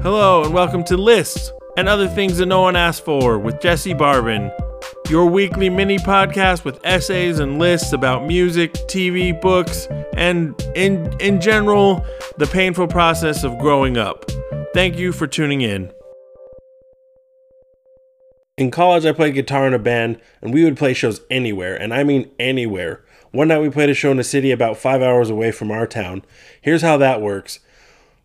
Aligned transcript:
Hello, 0.00 0.44
and 0.44 0.54
welcome 0.54 0.84
to 0.84 0.96
Lists 0.96 1.50
and 1.76 1.88
Other 1.88 2.06
Things 2.06 2.38
That 2.38 2.46
No 2.46 2.60
One 2.60 2.76
Asked 2.76 3.04
For 3.04 3.36
with 3.36 3.60
Jesse 3.60 3.94
Barben, 3.94 4.48
your 5.10 5.26
weekly 5.26 5.68
mini 5.68 5.98
podcast 5.98 6.64
with 6.64 6.78
essays 6.84 7.40
and 7.40 7.58
lists 7.58 7.92
about 7.92 8.24
music, 8.24 8.74
TV, 8.86 9.38
books, 9.40 9.88
and 10.16 10.54
in, 10.76 11.12
in 11.20 11.40
general, 11.40 12.06
the 12.36 12.46
painful 12.46 12.86
process 12.86 13.42
of 13.42 13.58
growing 13.58 13.98
up. 13.98 14.24
Thank 14.72 14.96
you 14.96 15.10
for 15.10 15.26
tuning 15.26 15.62
in. 15.62 15.90
In 18.56 18.70
college, 18.70 19.04
I 19.04 19.10
played 19.10 19.34
guitar 19.34 19.66
in 19.66 19.74
a 19.74 19.80
band, 19.80 20.20
and 20.40 20.54
we 20.54 20.62
would 20.62 20.76
play 20.76 20.94
shows 20.94 21.22
anywhere, 21.28 21.74
and 21.74 21.92
I 21.92 22.04
mean 22.04 22.30
anywhere. 22.38 23.04
One 23.32 23.48
night, 23.48 23.62
we 23.62 23.68
played 23.68 23.90
a 23.90 23.94
show 23.94 24.12
in 24.12 24.20
a 24.20 24.24
city 24.24 24.52
about 24.52 24.76
five 24.76 25.02
hours 25.02 25.28
away 25.28 25.50
from 25.50 25.72
our 25.72 25.88
town. 25.88 26.24
Here's 26.62 26.82
how 26.82 26.98
that 26.98 27.20
works 27.20 27.58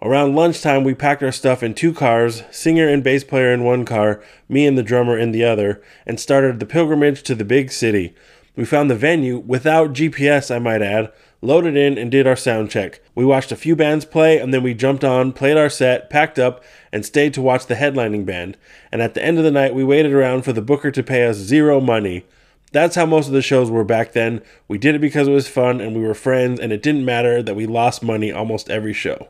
Around 0.03 0.35
lunchtime, 0.35 0.83
we 0.83 0.93
packed 0.93 1.23
our 1.23 1.31
stuff 1.31 1.63
in 1.63 1.73
two 1.73 1.93
cars, 1.93 2.43
singer 2.51 2.89
and 2.89 3.01
bass 3.01 3.23
player 3.23 3.53
in 3.53 3.63
one 3.63 3.85
car, 3.85 4.21
me 4.49 4.67
and 4.67 4.77
the 4.77 4.83
drummer 4.83 5.17
in 5.17 5.31
the 5.31 5.45
other, 5.45 5.81
and 6.05 6.19
started 6.19 6.59
the 6.59 6.65
pilgrimage 6.65 7.23
to 7.23 7.33
the 7.33 7.45
big 7.45 7.71
city. 7.71 8.13
We 8.57 8.65
found 8.65 8.91
the 8.91 8.95
venue, 8.95 9.37
without 9.37 9.93
GPS, 9.93 10.53
I 10.53 10.59
might 10.59 10.81
add, 10.81 11.09
loaded 11.39 11.77
in, 11.77 11.97
and 11.97 12.11
did 12.11 12.27
our 12.27 12.35
sound 12.35 12.69
check. 12.69 12.99
We 13.15 13.23
watched 13.23 13.53
a 13.53 13.55
few 13.55 13.77
bands 13.77 14.03
play, 14.03 14.39
and 14.39 14.53
then 14.53 14.61
we 14.61 14.73
jumped 14.73 15.05
on, 15.05 15.31
played 15.31 15.55
our 15.55 15.69
set, 15.69 16.09
packed 16.09 16.37
up, 16.37 16.61
and 16.91 17.05
stayed 17.05 17.33
to 17.35 17.41
watch 17.41 17.67
the 17.67 17.75
headlining 17.75 18.25
band. 18.25 18.57
And 18.91 19.01
at 19.01 19.13
the 19.13 19.23
end 19.23 19.37
of 19.37 19.45
the 19.45 19.51
night, 19.51 19.73
we 19.73 19.85
waited 19.85 20.11
around 20.11 20.41
for 20.41 20.51
the 20.51 20.61
booker 20.61 20.91
to 20.91 21.01
pay 21.01 21.25
us 21.25 21.37
zero 21.37 21.79
money. 21.79 22.25
That's 22.73 22.97
how 22.97 23.05
most 23.05 23.27
of 23.27 23.33
the 23.33 23.41
shows 23.41 23.71
were 23.71 23.85
back 23.85 24.11
then. 24.11 24.41
We 24.67 24.77
did 24.77 24.95
it 24.95 24.99
because 24.99 25.29
it 25.29 25.31
was 25.31 25.47
fun 25.47 25.79
and 25.79 25.95
we 25.95 26.01
were 26.01 26.13
friends, 26.13 26.59
and 26.59 26.73
it 26.73 26.83
didn't 26.83 27.05
matter 27.05 27.41
that 27.41 27.55
we 27.55 27.65
lost 27.65 28.03
money 28.03 28.33
almost 28.33 28.69
every 28.69 28.93
show. 28.93 29.29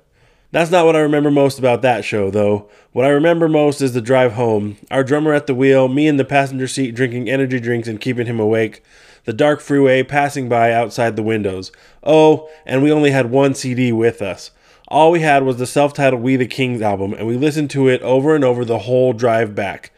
That's 0.53 0.70
not 0.70 0.85
what 0.85 0.95
I 0.95 0.99
remember 0.99 1.31
most 1.31 1.57
about 1.57 1.81
that 1.81 2.05
show, 2.05 2.30
though. 2.30 2.70
What 2.91 3.07
I 3.07 3.09
remember 3.09 3.49
most 3.49 3.81
is 3.81 3.94
the 3.94 4.02
drive 4.02 4.34
home. 4.34 4.77
Our 4.91 5.03
drummer 5.03 5.34
at 5.34 5.48
the 5.48 5.55
wheel, 5.55 5.88
me 5.88 6.05
in 6.05 6.17
the 6.17 6.23
passenger 6.23 6.67
seat 6.67 6.94
drinking 6.94 7.28
energy 7.28 7.59
drinks 7.59 7.88
and 7.88 8.00
keeping 8.00 8.28
him 8.28 8.39
awake. 8.39 8.83
The 9.25 9.33
dark 9.33 9.61
freeway 9.61 10.03
passing 10.03 10.47
by 10.47 10.72
outside 10.72 11.16
the 11.16 11.23
windows. 11.23 11.72
Oh, 12.03 12.52
and 12.67 12.83
we 12.83 12.91
only 12.91 13.09
had 13.09 13.31
one 13.31 13.55
CD 13.55 13.91
with 13.91 14.22
us. 14.22 14.52
All 14.89 15.09
we 15.09 15.22
had 15.22 15.41
was 15.41 15.58
the 15.58 15.66
self 15.66 15.95
titled 15.95 16.22
We 16.22 16.36
the 16.36 16.45
Kings 16.45 16.83
album, 16.83 17.16
and 17.16 17.25
we 17.25 17.35
listened 17.35 17.72
to 17.72 17.88
it 17.88 18.03
over 18.03 18.35
and 18.35 18.44
over 18.44 18.63
the 18.63 18.80
whole 18.80 19.13
drive 19.13 19.56
back. 19.56 19.91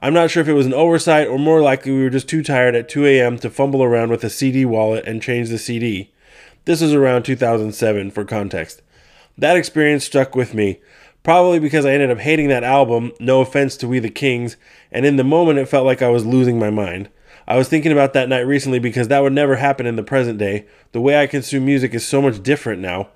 I'm 0.00 0.12
not 0.12 0.32
sure 0.32 0.40
if 0.40 0.48
it 0.48 0.54
was 0.54 0.66
an 0.66 0.74
oversight 0.74 1.28
or 1.28 1.38
more 1.38 1.62
likely 1.62 1.92
we 1.92 2.02
were 2.02 2.10
just 2.10 2.28
too 2.28 2.42
tired 2.42 2.74
at 2.74 2.88
2 2.88 3.06
a.m. 3.06 3.38
to 3.38 3.48
fumble 3.48 3.84
around 3.84 4.10
with 4.10 4.24
a 4.24 4.30
CD 4.30 4.64
wallet 4.64 5.06
and 5.06 5.22
change 5.22 5.50
the 5.50 5.56
CD. 5.56 6.10
This 6.64 6.80
was 6.80 6.92
around 6.92 7.22
2007 7.22 8.10
for 8.10 8.24
context. 8.24 8.82
That 9.38 9.56
experience 9.56 10.04
stuck 10.04 10.34
with 10.34 10.52
me, 10.52 10.80
probably 11.22 11.60
because 11.60 11.86
I 11.86 11.92
ended 11.92 12.10
up 12.10 12.18
hating 12.18 12.48
that 12.48 12.64
album, 12.64 13.12
no 13.20 13.40
offense 13.40 13.76
to 13.76 13.86
We 13.86 14.00
the 14.00 14.10
Kings, 14.10 14.56
and 14.90 15.06
in 15.06 15.14
the 15.14 15.22
moment 15.22 15.60
it 15.60 15.68
felt 15.68 15.86
like 15.86 16.02
I 16.02 16.08
was 16.08 16.26
losing 16.26 16.58
my 16.58 16.70
mind. 16.70 17.08
I 17.46 17.56
was 17.56 17.68
thinking 17.68 17.92
about 17.92 18.14
that 18.14 18.28
night 18.28 18.40
recently 18.40 18.80
because 18.80 19.06
that 19.08 19.22
would 19.22 19.32
never 19.32 19.56
happen 19.56 19.86
in 19.86 19.94
the 19.94 20.02
present 20.02 20.38
day. 20.38 20.66
The 20.90 21.00
way 21.00 21.22
I 21.22 21.28
consume 21.28 21.64
music 21.64 21.94
is 21.94 22.04
so 22.04 22.20
much 22.20 22.42
different 22.42 22.82
now. 22.82 23.10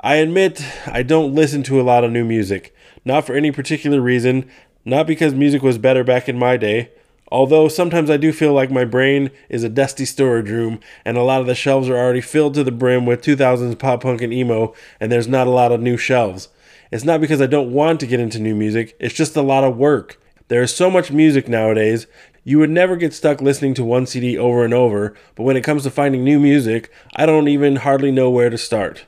I 0.00 0.16
admit 0.16 0.64
I 0.86 1.02
don't 1.02 1.34
listen 1.34 1.64
to 1.64 1.80
a 1.80 1.82
lot 1.82 2.04
of 2.04 2.12
new 2.12 2.24
music, 2.24 2.72
not 3.04 3.26
for 3.26 3.34
any 3.34 3.50
particular 3.50 4.00
reason, 4.00 4.48
not 4.84 5.06
because 5.06 5.34
music 5.34 5.62
was 5.62 5.78
better 5.78 6.04
back 6.04 6.28
in 6.28 6.38
my 6.38 6.56
day, 6.56 6.90
Although 7.30 7.68
sometimes 7.68 8.10
I 8.10 8.16
do 8.16 8.32
feel 8.32 8.52
like 8.52 8.70
my 8.70 8.84
brain 8.84 9.30
is 9.48 9.64
a 9.64 9.68
dusty 9.68 10.04
storage 10.04 10.50
room 10.50 10.80
and 11.04 11.16
a 11.16 11.22
lot 11.22 11.40
of 11.40 11.46
the 11.46 11.54
shelves 11.54 11.88
are 11.88 11.96
already 11.96 12.20
filled 12.20 12.54
to 12.54 12.64
the 12.64 12.70
brim 12.70 13.06
with 13.06 13.22
2000s 13.22 13.78
pop 13.78 14.02
punk 14.02 14.20
and 14.22 14.32
emo 14.32 14.74
and 15.00 15.10
there's 15.10 15.28
not 15.28 15.46
a 15.46 15.50
lot 15.50 15.72
of 15.72 15.80
new 15.80 15.96
shelves. 15.96 16.48
It's 16.92 17.04
not 17.04 17.20
because 17.20 17.40
I 17.40 17.46
don't 17.46 17.72
want 17.72 18.00
to 18.00 18.06
get 18.06 18.20
into 18.20 18.38
new 18.38 18.54
music, 18.54 18.96
it's 19.00 19.14
just 19.14 19.36
a 19.36 19.42
lot 19.42 19.64
of 19.64 19.76
work. 19.76 20.20
There 20.48 20.62
is 20.62 20.74
so 20.74 20.90
much 20.90 21.10
music 21.10 21.48
nowadays, 21.48 22.06
you 22.46 22.58
would 22.58 22.70
never 22.70 22.96
get 22.96 23.14
stuck 23.14 23.40
listening 23.40 23.72
to 23.74 23.84
one 23.84 24.04
CD 24.04 24.36
over 24.36 24.64
and 24.64 24.74
over, 24.74 25.14
but 25.34 25.44
when 25.44 25.56
it 25.56 25.64
comes 25.64 25.82
to 25.84 25.90
finding 25.90 26.22
new 26.22 26.38
music, 26.38 26.92
I 27.16 27.24
don't 27.24 27.48
even 27.48 27.76
hardly 27.76 28.12
know 28.12 28.28
where 28.28 28.50
to 28.50 28.58
start. 28.58 29.06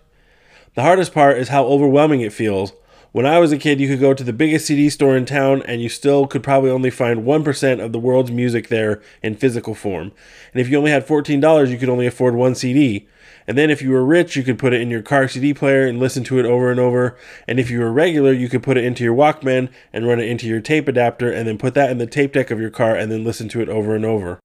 The 0.75 0.82
hardest 0.82 1.12
part 1.12 1.37
is 1.37 1.49
how 1.49 1.66
overwhelming 1.66 2.22
it 2.22 2.32
feels. 2.32 2.72
When 3.16 3.25
I 3.25 3.38
was 3.38 3.50
a 3.50 3.56
kid, 3.56 3.81
you 3.81 3.88
could 3.88 3.99
go 3.99 4.12
to 4.12 4.22
the 4.22 4.34
biggest 4.34 4.66
CD 4.66 4.91
store 4.91 5.16
in 5.16 5.25
town 5.25 5.62
and 5.62 5.81
you 5.81 5.88
still 5.88 6.27
could 6.27 6.43
probably 6.43 6.71
only 6.71 6.91
find 6.91 7.25
1% 7.25 7.82
of 7.82 7.93
the 7.93 7.99
world's 7.99 8.31
music 8.31 8.69
there 8.69 9.00
in 9.22 9.37
physical 9.37 9.75
form. 9.75 10.12
And 10.53 10.60
if 10.60 10.69
you 10.69 10.77
only 10.77 10.91
had 10.91 11.06
$14, 11.06 11.71
you 11.71 11.78
could 11.78 11.88
only 11.88 12.06
afford 12.06 12.34
one 12.34 12.55
CD. 12.55 13.09
And 13.47 13.56
then 13.56 13.71
if 13.71 13.81
you 13.81 13.91
were 13.91 14.05
rich, 14.05 14.37
you 14.37 14.43
could 14.43 14.59
put 14.59 14.75
it 14.75 14.82
in 14.82 14.91
your 14.91 15.00
car 15.00 15.28
CD 15.28 15.55
player 15.55 15.87
and 15.87 15.99
listen 15.99 16.25
to 16.25 16.38
it 16.38 16.44
over 16.44 16.71
and 16.71 16.78
over. 16.78 17.16
And 17.49 17.59
if 17.59 17.71
you 17.71 17.81
were 17.81 17.91
regular, 17.91 18.34
you 18.34 18.50
could 18.50 18.62
put 18.62 18.76
it 18.76 18.84
into 18.84 19.03
your 19.03 19.16
Walkman 19.16 19.71
and 19.94 20.06
run 20.06 20.21
it 20.21 20.28
into 20.28 20.47
your 20.47 20.60
tape 20.60 20.87
adapter 20.87 21.32
and 21.32 21.49
then 21.49 21.56
put 21.56 21.72
that 21.72 21.91
in 21.91 21.97
the 21.97 22.06
tape 22.06 22.34
deck 22.34 22.50
of 22.50 22.60
your 22.60 22.69
car 22.69 22.94
and 22.94 23.10
then 23.10 23.25
listen 23.25 23.49
to 23.49 23.62
it 23.62 23.71
over 23.71 23.97
and 23.97 24.05
over. 24.05 24.41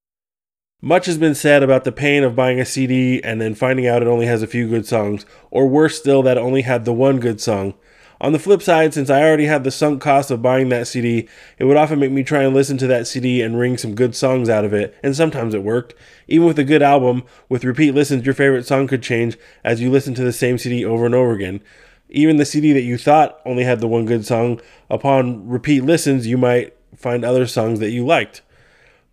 Much 0.80 1.08
has 1.08 1.18
been 1.18 1.36
said 1.36 1.62
about 1.62 1.84
the 1.84 1.92
pain 1.92 2.24
of 2.24 2.38
buying 2.38 2.62
a 2.62 2.66
CD 2.66 3.22
and 3.22 3.42
then 3.42 3.54
finding 3.54 3.86
out 3.86 4.02
it 4.02 4.08
only 4.08 4.28
has 4.28 4.42
a 4.42 4.48
few 4.48 4.70
good 4.70 4.86
songs, 4.86 5.26
or 5.50 5.68
worse 5.68 5.98
still, 5.98 6.24
that 6.24 6.38
it 6.38 6.42
only 6.42 6.62
had 6.62 6.86
the 6.86 6.94
one 6.94 7.20
good 7.20 7.42
song. 7.42 7.74
On 8.22 8.34
the 8.34 8.40
flip 8.40 8.62
side, 8.62 8.94
since 8.94 9.10
I 9.10 9.24
already 9.24 9.48
had 9.48 9.64
the 9.64 9.72
sunk 9.72 10.00
cost 10.00 10.30
of 10.30 10.44
buying 10.44 10.70
that 10.70 10.88
CD, 10.88 11.28
it 11.58 11.64
would 11.64 11.76
often 11.76 12.00
make 12.00 12.12
me 12.12 12.24
try 12.24 12.44
and 12.44 12.54
listen 12.54 12.78
to 12.78 12.86
that 12.86 13.08
CD 13.08 13.42
and 13.42 13.58
wring 13.58 13.80
some 13.80 13.96
good 13.96 14.16
songs 14.16 14.48
out 14.48 14.64
of 14.64 14.76
it, 14.76 14.96
and 15.02 15.16
sometimes 15.16 15.56
it 15.56 15.64
worked. 15.64 15.96
Even 16.28 16.46
with 16.46 16.60
a 16.60 16.64
good 16.64 16.84
album, 16.84 17.24
with 17.50 17.64
repeat 17.64 17.96
listens, 17.96 18.24
your 18.24 18.36
favorite 18.36 18.68
song 18.68 18.86
could 18.86 19.02
change 19.02 19.40
as 19.64 19.82
you 19.82 19.90
listen 19.90 20.14
to 20.14 20.24
the 20.24 20.32
same 20.32 20.60
CD 20.60 20.86
over 20.86 21.08
and 21.08 21.16
over 21.16 21.32
again. 21.32 21.62
Even 22.10 22.38
the 22.38 22.46
CD 22.46 22.74
that 22.74 22.84
you 22.84 22.96
thought 22.96 23.42
only 23.44 23.64
had 23.64 23.80
the 23.80 23.88
one 23.88 24.06
good 24.06 24.24
song, 24.24 24.62
upon 24.88 25.48
repeat 25.50 25.82
listens, 25.82 26.28
you 26.28 26.38
might 26.38 26.78
find 26.96 27.26
other 27.26 27.48
songs 27.48 27.80
that 27.80 27.90
you 27.90 28.06
liked. 28.06 28.44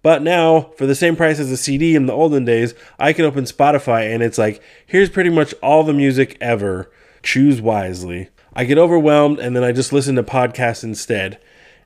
But 0.03 0.21
now, 0.21 0.73
for 0.77 0.85
the 0.85 0.95
same 0.95 1.17
price 1.17 1.39
as 1.39 1.51
a 1.51 1.57
CD 1.57 1.97
in 1.97 2.05
the 2.05 2.13
olden 2.13 2.45
days, 2.45 2.75
I 2.99 3.15
can 3.15 3.25
open 3.25 3.45
Spotify 3.45 4.13
and 4.13 4.23
it's 4.23 4.37
like, 4.37 4.63
here's 4.87 5.09
pretty 5.09 5.31
much 5.31 5.55
all 5.63 5.83
the 5.83 5.95
music 5.95 6.37
ever. 6.43 6.91
Choose 7.23 7.63
wisely. 7.63 8.29
I 8.59 8.65
get 8.65 8.77
overwhelmed 8.77 9.39
and 9.39 9.55
then 9.55 9.63
I 9.63 9.71
just 9.71 9.93
listen 9.93 10.17
to 10.17 10.25
podcasts 10.25 10.83
instead. 10.83 11.39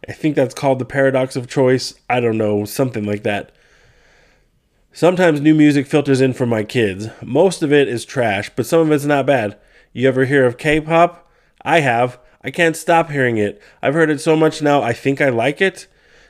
I 0.09 0.13
think 0.13 0.35
that's 0.35 0.55
called 0.55 0.79
the 0.79 0.87
paradox 0.87 1.37
of 1.37 1.47
choice. 1.47 1.93
I 2.09 2.19
don't 2.19 2.39
know, 2.39 2.65
something 2.65 3.05
like 3.05 3.25
that. 3.25 3.53
Sometimes 4.91 5.43
new 5.43 5.55
music 5.55 5.87
filters 5.87 6.23
in 6.23 6.33
from 6.33 6.49
my 6.49 6.65
kids. 6.65 7.09
Most 7.23 7.63
of 7.63 7.75
it 7.75 7.89
is 7.89 8.07
trash, 8.07 8.51
but 8.57 8.65
some 8.65 8.81
of 8.81 8.91
it's 8.91 9.05
not 9.05 9.27
bad. 9.27 9.59
You 9.93 10.09
ever 10.09 10.25
hear 10.25 10.47
of 10.47 10.57
K 10.57 10.81
pop? 10.81 11.31
I 11.61 11.81
have. 11.81 12.19
I 12.43 12.51
can't 12.51 12.75
stop 12.75 13.11
hearing 13.11 13.37
it. 13.37 13.61
I've 13.83 13.93
heard 13.93 14.09
it 14.09 14.23
so 14.23 14.35
much 14.35 14.63
now, 14.63 14.81
I 14.81 14.95
think 14.95 15.21
I 15.21 15.29
like 15.29 15.61
it. 15.61 15.87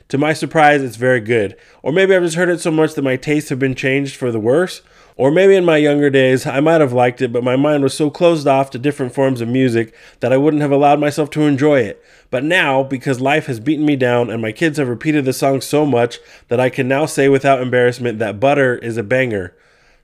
To 0.09 0.17
my 0.17 0.33
surprise, 0.33 0.83
it's 0.83 0.97
very 0.97 1.21
good. 1.21 1.55
Or 1.81 1.93
maybe 1.93 2.13
I've 2.13 2.21
just 2.21 2.35
heard 2.35 2.49
it 2.49 2.59
so 2.59 2.69
much 2.69 2.95
that 2.95 3.01
my 3.01 3.15
tastes 3.15 3.49
have 3.49 3.59
been 3.59 3.75
changed 3.75 4.17
for 4.17 4.29
the 4.29 4.41
worse. 4.41 4.81
Or 5.15 5.29
maybe 5.29 5.55
in 5.55 5.65
my 5.65 5.77
younger 5.77 6.09
days, 6.09 6.47
I 6.47 6.59
might 6.59 6.81
have 6.81 6.93
liked 6.93 7.21
it, 7.21 7.31
but 7.31 7.43
my 7.43 7.55
mind 7.55 7.83
was 7.83 7.93
so 7.93 8.09
closed 8.09 8.47
off 8.47 8.71
to 8.71 8.79
different 8.79 9.13
forms 9.13 9.41
of 9.41 9.47
music 9.47 9.93
that 10.21 10.33
I 10.33 10.37
wouldn't 10.37 10.61
have 10.61 10.71
allowed 10.71 10.99
myself 10.99 11.29
to 11.31 11.43
enjoy 11.43 11.81
it. 11.81 12.03
But 12.31 12.43
now, 12.43 12.81
because 12.81 13.21
life 13.21 13.45
has 13.45 13.59
beaten 13.59 13.85
me 13.85 13.95
down 13.95 14.31
and 14.31 14.41
my 14.41 14.51
kids 14.51 14.79
have 14.79 14.87
repeated 14.87 15.25
the 15.25 15.33
song 15.33 15.61
so 15.61 15.85
much 15.85 16.19
that 16.47 16.59
I 16.59 16.69
can 16.69 16.87
now 16.87 17.05
say 17.05 17.29
without 17.29 17.61
embarrassment 17.61 18.17
that 18.19 18.39
Butter 18.39 18.75
is 18.75 18.97
a 18.97 19.03
banger. 19.03 19.55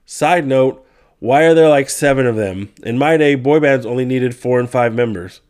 Side 0.06 0.46
note, 0.46 0.86
why 1.18 1.42
are 1.42 1.54
there 1.54 1.68
like 1.68 1.90
seven 1.90 2.26
of 2.26 2.36
them? 2.36 2.72
In 2.82 2.96
my 2.96 3.16
day, 3.16 3.34
boy 3.34 3.60
bands 3.60 3.84
only 3.84 4.04
needed 4.04 4.34
four 4.34 4.60
and 4.60 4.70
five 4.70 4.94
members. 4.94 5.40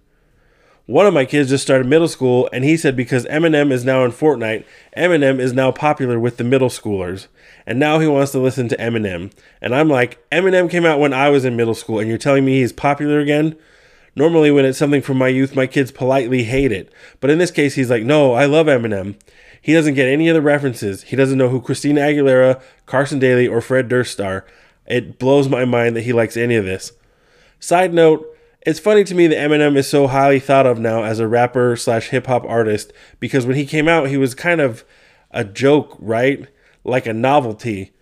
One 0.90 1.06
of 1.06 1.14
my 1.14 1.24
kids 1.24 1.50
just 1.50 1.62
started 1.62 1.86
middle 1.86 2.08
school, 2.08 2.48
and 2.52 2.64
he 2.64 2.76
said 2.76 2.96
because 2.96 3.24
Eminem 3.26 3.70
is 3.70 3.84
now 3.84 4.04
in 4.04 4.10
Fortnite, 4.10 4.64
Eminem 4.96 5.38
is 5.38 5.52
now 5.52 5.70
popular 5.70 6.18
with 6.18 6.36
the 6.36 6.42
middle 6.42 6.68
schoolers. 6.68 7.28
And 7.64 7.78
now 7.78 8.00
he 8.00 8.08
wants 8.08 8.32
to 8.32 8.40
listen 8.40 8.66
to 8.66 8.76
Eminem. 8.76 9.32
And 9.60 9.72
I'm 9.72 9.88
like, 9.88 10.18
Eminem 10.30 10.68
came 10.68 10.84
out 10.84 10.98
when 10.98 11.12
I 11.12 11.28
was 11.28 11.44
in 11.44 11.54
middle 11.54 11.76
school, 11.76 12.00
and 12.00 12.08
you're 12.08 12.18
telling 12.18 12.44
me 12.44 12.58
he's 12.58 12.72
popular 12.72 13.20
again? 13.20 13.56
Normally, 14.16 14.50
when 14.50 14.64
it's 14.64 14.80
something 14.80 15.00
from 15.00 15.16
my 15.16 15.28
youth, 15.28 15.54
my 15.54 15.68
kids 15.68 15.92
politely 15.92 16.42
hate 16.42 16.72
it. 16.72 16.92
But 17.20 17.30
in 17.30 17.38
this 17.38 17.52
case, 17.52 17.76
he's 17.76 17.88
like, 17.88 18.02
no, 18.02 18.32
I 18.32 18.46
love 18.46 18.66
Eminem. 18.66 19.14
He 19.62 19.72
doesn't 19.72 19.94
get 19.94 20.08
any 20.08 20.28
of 20.28 20.34
the 20.34 20.42
references. 20.42 21.04
He 21.04 21.14
doesn't 21.14 21.38
know 21.38 21.50
who 21.50 21.60
Christina 21.60 22.00
Aguilera, 22.00 22.60
Carson 22.86 23.20
Daly, 23.20 23.46
or 23.46 23.60
Fred 23.60 23.88
Durst 23.88 24.20
are. 24.20 24.44
It 24.88 25.20
blows 25.20 25.48
my 25.48 25.64
mind 25.64 25.94
that 25.94 26.02
he 26.02 26.12
likes 26.12 26.36
any 26.36 26.56
of 26.56 26.64
this. 26.64 26.90
Side 27.60 27.94
note, 27.94 28.26
it's 28.62 28.80
funny 28.80 29.04
to 29.04 29.14
me 29.14 29.26
that 29.26 29.38
Eminem 29.38 29.76
is 29.76 29.88
so 29.88 30.06
highly 30.06 30.40
thought 30.40 30.66
of 30.66 30.78
now 30.78 31.02
as 31.02 31.18
a 31.18 31.28
rapper 31.28 31.76
slash 31.76 32.08
hip 32.08 32.26
hop 32.26 32.44
artist 32.44 32.92
because 33.18 33.46
when 33.46 33.56
he 33.56 33.64
came 33.64 33.88
out, 33.88 34.08
he 34.08 34.16
was 34.16 34.34
kind 34.34 34.60
of 34.60 34.84
a 35.30 35.44
joke, 35.44 35.96
right? 35.98 36.46
Like 36.84 37.06
a 37.06 37.12
novelty. 37.12 37.92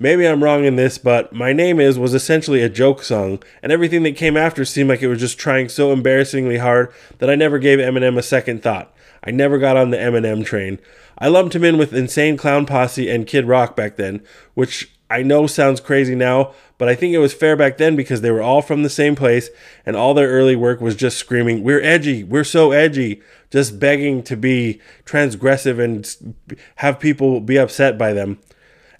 Maybe 0.00 0.26
I'm 0.26 0.44
wrong 0.44 0.64
in 0.64 0.76
this, 0.76 0.96
but 0.96 1.32
My 1.32 1.52
Name 1.52 1.80
Is 1.80 1.98
was 1.98 2.14
essentially 2.14 2.62
a 2.62 2.68
joke 2.68 3.02
song, 3.02 3.42
and 3.64 3.72
everything 3.72 4.04
that 4.04 4.16
came 4.16 4.36
after 4.36 4.64
seemed 4.64 4.88
like 4.88 5.02
it 5.02 5.08
was 5.08 5.18
just 5.18 5.38
trying 5.38 5.68
so 5.68 5.92
embarrassingly 5.92 6.58
hard 6.58 6.92
that 7.18 7.28
I 7.28 7.34
never 7.34 7.58
gave 7.58 7.80
Eminem 7.80 8.16
a 8.16 8.22
second 8.22 8.62
thought. 8.62 8.94
I 9.24 9.32
never 9.32 9.58
got 9.58 9.76
on 9.76 9.90
the 9.90 9.96
Eminem 9.96 10.44
train. 10.44 10.78
I 11.18 11.26
lumped 11.26 11.56
him 11.56 11.64
in 11.64 11.78
with 11.78 11.92
Insane 11.92 12.36
Clown 12.36 12.64
Posse 12.64 13.10
and 13.10 13.26
Kid 13.26 13.46
Rock 13.46 13.74
back 13.74 13.96
then, 13.96 14.22
which 14.54 14.96
I 15.10 15.22
know 15.22 15.46
sounds 15.46 15.80
crazy 15.80 16.14
now, 16.14 16.52
but 16.76 16.88
I 16.88 16.94
think 16.94 17.14
it 17.14 17.18
was 17.18 17.32
fair 17.32 17.56
back 17.56 17.78
then 17.78 17.96
because 17.96 18.20
they 18.20 18.30
were 18.30 18.42
all 18.42 18.60
from 18.60 18.82
the 18.82 18.90
same 18.90 19.16
place 19.16 19.48
and 19.86 19.96
all 19.96 20.12
their 20.12 20.28
early 20.28 20.54
work 20.54 20.80
was 20.80 20.96
just 20.96 21.16
screaming, 21.16 21.62
We're 21.62 21.82
edgy, 21.82 22.24
we're 22.24 22.44
so 22.44 22.72
edgy, 22.72 23.22
just 23.50 23.80
begging 23.80 24.22
to 24.24 24.36
be 24.36 24.80
transgressive 25.06 25.82
and 25.82 26.60
have 26.76 27.00
people 27.00 27.40
be 27.40 27.58
upset 27.58 27.96
by 27.96 28.12
them. 28.12 28.38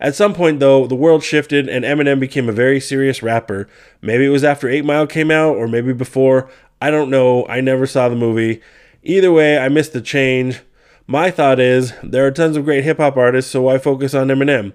At 0.01 0.15
some 0.15 0.33
point, 0.33 0.61
though, 0.61 0.87
the 0.87 0.95
world 0.95 1.25
shifted 1.25 1.69
and 1.69 1.85
Eminem 1.85 2.21
became 2.21 2.49
a 2.49 2.53
very 2.53 2.81
serious 2.81 3.23
rapper. 3.23 3.69
Maybe 4.01 4.25
it 4.25 4.31
was 4.31 4.45
after 4.45 4.69
8 4.69 4.85
Mile 4.85 5.07
came 5.07 5.31
out 5.31 5.57
or 5.57 5.67
maybe 5.67 5.93
before. 5.93 6.49
I 6.81 6.91
don't 6.91 7.11
know. 7.11 7.47
I 7.49 7.61
never 7.61 7.87
saw 7.87 8.09
the 8.09 8.15
movie. 8.15 8.63
Either 9.03 9.33
way, 9.33 9.59
I 9.59 9.69
missed 9.69 9.93
the 9.93 10.01
change. 10.01 10.61
My 11.07 11.31
thought 11.31 11.59
is 11.59 11.93
there 12.03 12.27
are 12.27 12.31
tons 12.31 12.57
of 12.57 12.65
great 12.65 12.85
hip 12.85 12.99
hop 12.99 13.17
artists, 13.17 13.51
so 13.51 13.63
why 13.63 13.79
focus 13.79 14.15
on 14.15 14.29
Eminem? 14.29 14.75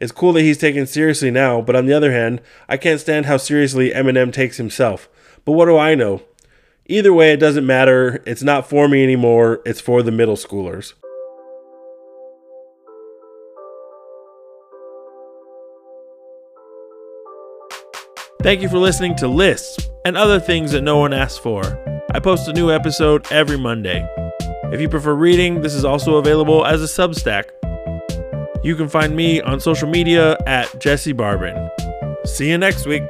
It's 0.00 0.12
cool 0.12 0.32
that 0.32 0.42
he's 0.42 0.56
taken 0.56 0.86
seriously 0.86 1.30
now, 1.30 1.60
but 1.60 1.76
on 1.76 1.84
the 1.84 1.92
other 1.92 2.10
hand, 2.10 2.40
I 2.68 2.78
can't 2.78 2.98
stand 2.98 3.26
how 3.26 3.36
seriously 3.36 3.90
Eminem 3.90 4.32
takes 4.32 4.56
himself. 4.56 5.10
But 5.44 5.52
what 5.52 5.66
do 5.66 5.76
I 5.76 5.94
know? 5.94 6.22
Either 6.86 7.12
way, 7.12 7.32
it 7.32 7.36
doesn't 7.36 7.66
matter. 7.66 8.22
It's 8.26 8.42
not 8.42 8.68
for 8.68 8.88
me 8.88 9.02
anymore, 9.04 9.60
it's 9.66 9.80
for 9.80 10.02
the 10.02 10.10
middle 10.10 10.36
schoolers. 10.36 10.94
Thank 18.42 18.62
you 18.62 18.70
for 18.70 18.78
listening 18.78 19.16
to 19.16 19.28
Lists 19.28 19.86
and 20.06 20.16
other 20.16 20.40
things 20.40 20.72
that 20.72 20.80
no 20.80 20.96
one 20.96 21.12
asked 21.12 21.42
for. 21.42 21.62
I 22.14 22.20
post 22.20 22.48
a 22.48 22.54
new 22.54 22.70
episode 22.70 23.30
every 23.30 23.58
Monday. 23.58 24.08
If 24.72 24.80
you 24.80 24.88
prefer 24.88 25.12
reading, 25.14 25.60
this 25.60 25.74
is 25.74 25.84
also 25.84 26.16
available 26.16 26.64
as 26.64 26.82
a 26.82 26.86
Substack. 26.86 27.50
You 28.62 28.76
can 28.76 28.88
find 28.88 29.16
me 29.16 29.40
on 29.40 29.60
social 29.60 29.88
media 29.88 30.36
at 30.46 30.78
Jesse 30.78 31.14
Barben. 31.14 31.70
See 32.26 32.50
you 32.50 32.58
next 32.58 32.86
week. 32.86 33.02